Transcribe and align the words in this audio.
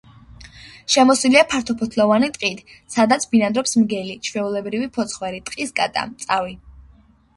შემოსილია 0.93 1.43
ფართოფოთლოვანი 1.51 2.29
ტყით, 2.37 2.63
სადაც 2.95 3.27
ბინადრობს 3.35 3.77
მგელი, 3.83 4.17
ჩვეულებრივი 4.29 4.89
ფოცხვერი, 4.97 5.43
ტყის 5.51 5.75
კატა, 5.83 6.07
წავი. 6.25 6.61